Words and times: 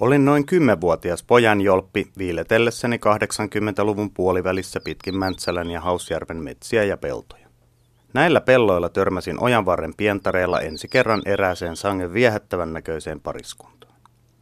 Olin 0.00 0.24
noin 0.24 0.46
kymmenvuotias 0.46 1.22
pojan 1.22 1.60
jolppi 1.60 2.06
viiletellessäni 2.18 2.96
80-luvun 2.96 4.10
puolivälissä 4.10 4.80
pitkin 4.84 5.18
Mäntsälän 5.18 5.70
ja 5.70 5.80
Hausjärven 5.80 6.36
metsiä 6.36 6.84
ja 6.84 6.96
peltoja. 6.96 7.48
Näillä 8.12 8.40
pelloilla 8.40 8.88
törmäsin 8.88 9.42
ojanvarren 9.42 9.94
pientareella 9.96 10.60
ensi 10.60 10.88
kerran 10.88 11.22
erääseen 11.24 11.76
sangen 11.76 12.12
viehättävän 12.12 12.72
näköiseen 12.72 13.20
pariskuntaan. 13.20 13.94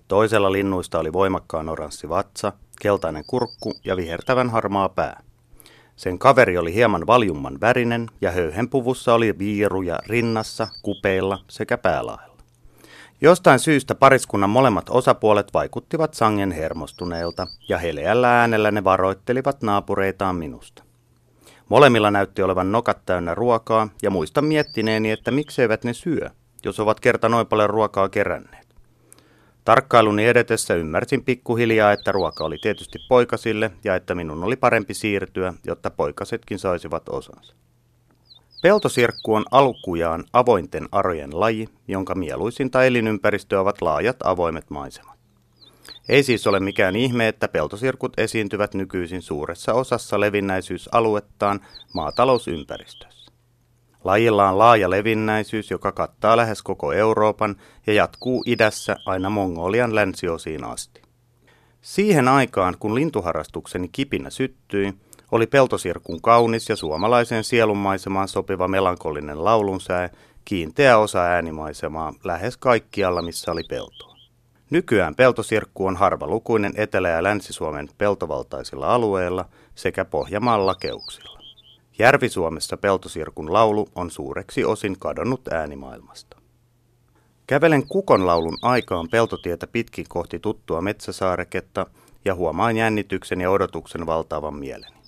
Toisella 0.09 0.53
linnuista 0.53 0.99
oli 0.99 1.13
voimakkaan 1.13 1.69
oranssi 1.69 2.09
vatsa, 2.09 2.53
keltainen 2.81 3.25
kurkku 3.27 3.73
ja 3.85 3.97
vihertävän 3.97 4.51
harmaa 4.51 4.89
pää. 4.89 5.23
Sen 5.97 6.19
kaveri 6.19 6.59
oli 6.59 6.75
hieman 6.75 7.07
valjumman 7.07 7.61
värinen 7.61 8.07
ja 8.21 8.31
höyhenpuvussa 8.31 9.15
oli 9.15 9.39
viiruja 9.39 9.99
rinnassa, 10.07 10.69
kupeilla 10.83 11.39
sekä 11.49 11.79
päälailla. 11.79 12.32
Jostain 13.25 13.59
syystä 13.59 13.95
pariskunnan 13.95 14.51
molemmat 14.51 14.85
osapuolet 14.91 15.55
vaikuttivat 15.55 16.15
sangen 16.15 16.51
hermostuneelta, 16.51 17.47
ja 17.69 17.79
heleällä 17.79 18.41
äänellä 18.41 18.71
ne 18.71 18.85
varoittelivat 18.85 19.63
naapureitaan 19.63 20.37
minusta. 20.37 20.83
Molemmilla 21.69 22.11
näytti 22.11 22.43
olevan 22.43 22.73
nokat 22.73 22.99
täynnä 23.07 23.35
ruokaa, 23.35 23.89
ja 24.03 24.11
muista 24.11 24.43
miettineeni, 24.43 25.11
että 25.11 25.31
mikseivät 25.31 25.85
ne 25.85 25.93
syö, 25.93 26.31
jos 26.65 26.81
ovat 26.81 27.01
kerta 27.01 27.29
noin 27.29 27.47
paljon 27.47 27.71
ruokaa 27.71 28.09
keränneet. 28.09 28.67
Tarkkailuni 29.65 30.27
edetessä 30.27 30.75
ymmärsin 30.75 31.25
pikkuhiljaa, 31.25 31.93
että 31.93 32.13
ruoka 32.13 32.45
oli 32.45 32.59
tietysti 32.63 32.99
poikasille 33.09 33.71
ja 33.85 33.97
että 33.97 34.15
minun 34.15 34.45
oli 34.45 34.57
parempi 34.57 34.95
siirtyä, 34.95 35.55
jotta 35.67 35.91
poikasetkin 35.91 36.59
saisivat 36.59 37.09
osansa. 37.09 37.55
Peltosirkku 38.63 39.35
on 39.35 39.45
alkujaan 39.51 40.25
avointen 40.33 40.89
arojen 40.93 41.41
laji, 41.41 41.69
jonka 41.89 42.15
mieluisinta 42.15 42.85
elinympäristöä 42.85 43.61
ovat 43.61 43.83
laajat 43.83 44.17
avoimet 44.25 44.71
maisemat. 44.71 45.19
Ei 46.09 46.23
siis 46.23 46.47
ole 46.47 46.61
mikään 46.61 46.97
ihme, 46.97 47.29
että 47.29 47.49
peltosirkut 47.49 48.13
esiintyvät 48.19 48.75
nykyisin 48.75 49.23
suuressa 49.23 49.75
osassa 49.75 50.21
levinnäisyysaluettaan 50.21 51.61
maatalousympäristössä. 51.95 53.33
Lajilla 54.05 54.49
on 54.49 54.59
laaja 54.59 54.91
levinnäisyys, 54.91 55.71
joka 55.71 55.93
kattaa 55.93 56.37
lähes 56.37 56.63
koko 56.63 56.93
Euroopan 56.93 57.57
ja 57.87 57.93
jatkuu 57.93 58.43
idässä 58.47 58.97
aina 59.07 59.31
Mongolian 59.31 59.95
länsiosiin 59.95 60.65
asti. 60.65 61.03
Siihen 61.81 62.29
aikaan, 62.29 62.77
kun 62.79 62.95
lintuharrastukseni 62.95 63.89
kipinä 63.89 64.31
syttyi, 64.31 64.95
oli 65.33 65.47
peltosirkun 65.47 66.23
kaunis 66.23 66.69
ja 66.69 66.77
suomalaiseen 66.77 67.45
sielunmaisemaan 67.45 68.29
sopiva 68.29 68.69
melankolinen 68.69 69.45
laulunsää, 69.45 70.11
kiinteä 70.45 70.99
osa 70.99 71.23
äänimaisemaa 71.23 72.15
lähes 72.25 72.57
kaikkialla, 72.57 73.23
missä 73.23 73.53
oli 73.53 73.63
peltoa. 73.69 74.17
Nykyään 74.71 75.15
peltosirkku 75.15 75.87
on 75.87 75.97
harvalukuinen 75.97 76.73
Etelä- 76.77 77.09
ja 77.09 77.23
Länsi-Suomen 77.23 77.89
peltovaltaisilla 77.99 78.95
alueilla 78.95 79.45
sekä 79.75 80.05
Pohjanmaan 80.05 80.67
lakeuksilla. 80.67 81.41
Järvi-Suomessa 81.99 82.77
peltosirkun 82.77 83.53
laulu 83.53 83.89
on 83.95 84.11
suureksi 84.11 84.65
osin 84.65 84.99
kadonnut 84.99 85.49
äänimaailmasta. 85.49 86.37
Kävelen 87.47 87.89
kukonlaulun 87.89 88.59
aikaan 88.63 89.09
peltotietä 89.09 89.67
pitkin 89.67 90.07
kohti 90.09 90.39
tuttua 90.39 90.81
metsäsaareketta 90.81 91.87
ja 92.25 92.35
huomaan 92.35 92.77
jännityksen 92.77 93.41
ja 93.41 93.51
odotuksen 93.51 94.07
valtaavan 94.07 94.55
mieleni. 94.55 95.02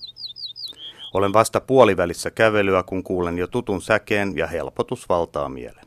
Olen 1.14 1.32
vasta 1.32 1.60
puolivälissä 1.60 2.30
kävelyä, 2.30 2.82
kun 2.82 3.02
kuulen 3.02 3.38
jo 3.38 3.46
tutun 3.46 3.82
säkeen 3.82 4.36
ja 4.36 4.46
helpotus 4.46 5.08
valtaa 5.08 5.48
mielen. 5.48 5.84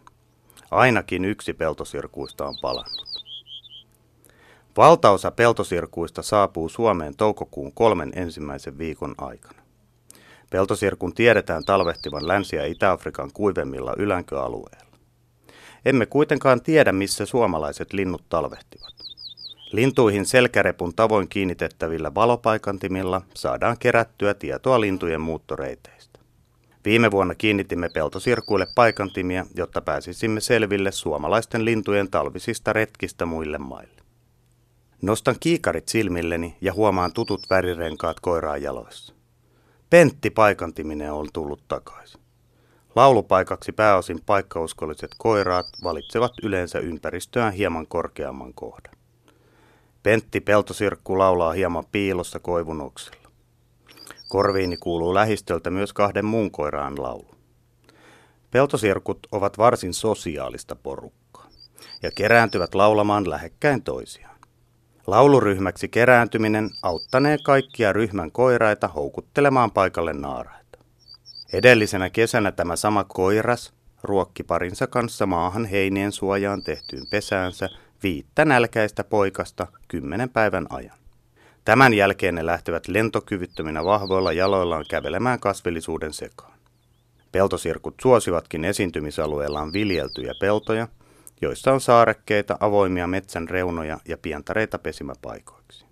Ainakin 0.71 1.25
yksi 1.25 1.53
peltosirkuista 1.53 2.45
on 2.47 2.55
palannut. 2.61 3.07
Valtaosa 4.77 5.31
peltosirkuista 5.31 6.21
saapuu 6.21 6.69
Suomeen 6.69 7.15
toukokuun 7.15 7.73
kolmen 7.73 8.11
ensimmäisen 8.15 8.77
viikon 8.77 9.15
aikana. 9.17 9.61
Peltosirkun 10.49 11.13
tiedetään 11.13 11.63
talvehtivan 11.65 12.27
Länsi- 12.27 12.55
ja 12.55 12.65
Itä-Afrikan 12.65 13.29
kuivemmilla 13.33 13.93
ylänköalueilla. 13.97 14.97
Emme 15.85 16.05
kuitenkaan 16.05 16.61
tiedä, 16.61 16.91
missä 16.91 17.25
suomalaiset 17.25 17.93
linnut 17.93 18.23
talvehtivat. 18.29 19.06
Lintuihin 19.71 20.25
selkärepun 20.25 20.95
tavoin 20.95 21.27
kiinnitettävillä 21.27 22.15
valopaikantimilla 22.15 23.21
saadaan 23.33 23.77
kerättyä 23.79 24.33
tietoa 24.33 24.81
lintujen 24.81 25.21
muuttoreiteistä. 25.21 26.19
Viime 26.85 27.11
vuonna 27.11 27.35
kiinnitimme 27.35 27.89
peltosirkuille 27.93 28.67
paikantimia, 28.75 29.45
jotta 29.55 29.81
pääsisimme 29.81 30.41
selville 30.41 30.91
suomalaisten 30.91 31.65
lintujen 31.65 32.11
talvisista 32.11 32.73
retkistä 32.73 33.25
muille 33.25 33.57
maille. 33.57 34.01
Nostan 35.01 35.35
kiikarit 35.39 35.87
silmilleni 35.87 36.57
ja 36.61 36.73
huomaan 36.73 37.13
tutut 37.13 37.41
värirenkaat 37.49 38.19
koiraan 38.19 38.61
jaloissa. 38.61 39.13
Pentti 39.89 40.29
paikantiminen 40.29 41.13
on 41.13 41.27
tullut 41.33 41.63
takaisin. 41.67 42.21
Laulupaikaksi 42.95 43.71
pääosin 43.71 44.19
paikkauskolliset 44.25 45.11
koiraat 45.17 45.67
valitsevat 45.83 46.31
yleensä 46.43 46.79
ympäristöään 46.79 47.53
hieman 47.53 47.87
korkeamman 47.87 48.53
kohdan. 48.53 48.96
Pentti 50.07 50.41
Peltosirkku 50.41 51.17
laulaa 51.17 51.51
hieman 51.51 51.83
piilossa 51.91 52.39
koivunoksilla. 52.39 53.29
Korviini 54.27 54.77
kuuluu 54.77 55.13
lähistöltä 55.13 55.69
myös 55.69 55.93
kahden 55.93 56.25
muun 56.25 56.51
koiraan 56.51 57.03
laulu. 57.03 57.35
Peltosirkut 58.51 59.19
ovat 59.31 59.57
varsin 59.57 59.93
sosiaalista 59.93 60.75
porukkaa 60.75 61.47
ja 62.03 62.11
kerääntyvät 62.15 62.75
laulamaan 62.75 63.29
lähekkäin 63.29 63.83
toisiaan. 63.83 64.39
Lauluryhmäksi 65.07 65.87
kerääntyminen 65.87 66.69
auttanee 66.83 67.37
kaikkia 67.43 67.93
ryhmän 67.93 68.31
koiraita 68.31 68.87
houkuttelemaan 68.87 69.71
paikalle 69.71 70.13
naaraita. 70.13 70.79
Edellisenä 71.53 72.09
kesänä 72.09 72.51
tämä 72.51 72.75
sama 72.75 73.03
koiras 73.03 73.73
ruokki 74.03 74.43
parinsa 74.43 74.87
kanssa 74.87 75.25
maahan 75.25 75.65
heinien 75.65 76.11
suojaan 76.11 76.63
tehtyyn 76.63 77.07
pesäänsä 77.09 77.69
viittä 78.03 78.45
nälkäistä 78.45 79.03
poikasta 79.03 79.67
kymmenen 79.87 80.29
päivän 80.29 80.67
ajan. 80.69 80.97
Tämän 81.65 81.93
jälkeen 81.93 82.35
ne 82.35 82.45
lähtevät 82.45 82.87
lentokyvyttöminä 82.87 83.83
vahvoilla 83.85 84.33
jaloillaan 84.33 84.85
kävelemään 84.89 85.39
kasvillisuuden 85.39 86.13
sekaan. 86.13 86.57
Peltosirkut 87.31 87.95
suosivatkin 88.01 88.65
esiintymisalueellaan 88.65 89.73
viljeltyjä 89.73 90.33
peltoja, 90.39 90.87
joissa 91.41 91.73
on 91.73 91.81
saarekkeita, 91.81 92.57
avoimia 92.59 93.07
metsän 93.07 93.49
reunoja 93.49 93.97
ja 94.07 94.17
pientareita 94.17 94.79
pesimäpaikoiksi. 94.79 95.85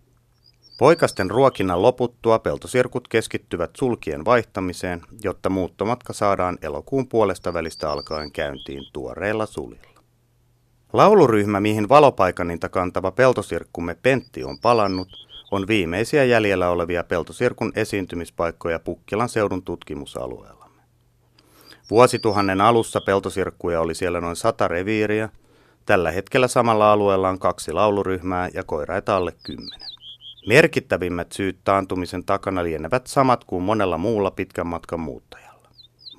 Poikasten 0.78 1.32
ruokinnan 1.32 1.82
loputtua 1.82 2.40
peltosirkut 2.40 3.08
keskittyvät 3.08 3.72
sulkien 3.78 4.26
vaihtamiseen, 4.26 5.02
jotta 5.24 5.50
muuttomatka 5.50 6.14
saadaan 6.14 6.58
elokuun 6.62 7.08
puolesta 7.08 7.54
välistä 7.54 7.92
alkaen 7.92 8.32
käyntiin 8.32 8.84
tuoreilla 8.94 9.46
sulilla. 9.46 9.95
Lauluryhmä, 10.96 11.60
mihin 11.60 11.90
valopaikaninta 11.90 12.70
kantava 12.70 13.12
peltosirkkumme 13.12 13.98
Pentti 14.04 14.44
on 14.44 14.60
palannut, 14.60 15.08
on 15.52 15.68
viimeisiä 15.68 16.24
jäljellä 16.24 16.70
olevia 16.70 17.04
peltosirkun 17.04 17.72
esiintymispaikkoja 17.76 18.80
Pukkilan 18.80 19.30
seudun 19.30 19.64
tutkimusalueellamme. 19.64 20.82
Vuosituhannen 21.90 22.62
alussa 22.62 23.02
peltosirkkuja 23.02 23.82
oli 23.82 23.96
siellä 23.96 24.22
noin 24.22 24.36
sata 24.36 24.68
reviiriä. 24.68 25.30
Tällä 25.86 26.12
hetkellä 26.12 26.48
samalla 26.48 26.92
alueella 26.92 27.30
on 27.30 27.40
kaksi 27.40 27.72
lauluryhmää 27.72 28.50
ja 28.54 28.64
koiraita 28.64 29.16
alle 29.16 29.34
kymmenen. 29.44 29.90
Merkittävimmät 30.48 31.32
syyt 31.32 31.58
taantumisen 31.64 32.26
takana 32.26 32.64
lienevät 32.64 33.08
samat 33.08 33.44
kuin 33.44 33.64
monella 33.64 33.98
muulla 33.98 34.32
pitkän 34.32 34.68
matkan 34.68 35.00
muuttajalla. 35.00 35.70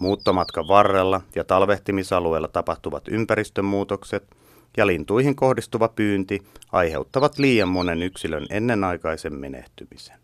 Muuttomatkan 0.00 0.68
varrella 0.68 1.20
ja 1.34 1.44
talvehtimisalueella 1.44 2.48
tapahtuvat 2.48 3.08
ympäristömuutokset– 3.08 4.24
ja 4.76 4.86
lintuihin 4.86 5.36
kohdistuva 5.36 5.88
pyynti 5.88 6.42
aiheuttavat 6.72 7.38
liian 7.38 7.68
monen 7.68 8.02
yksilön 8.02 8.46
ennenaikaisen 8.50 9.34
menehtymisen. 9.34 10.18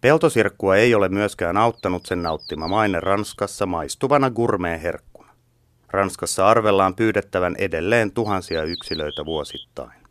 Peltosirkkua 0.00 0.76
ei 0.76 0.94
ole 0.94 1.08
myöskään 1.08 1.56
auttanut 1.56 2.06
sen 2.06 2.22
nauttima 2.22 2.68
maine 2.68 3.00
Ranskassa 3.00 3.66
maistuvana 3.66 4.30
gourmet-herkkuna. 4.30 5.32
Ranskassa 5.90 6.48
arvellaan 6.48 6.94
pyydettävän 6.94 7.54
edelleen 7.58 8.12
tuhansia 8.12 8.62
yksilöitä 8.62 9.24
vuosittain. 9.24 10.07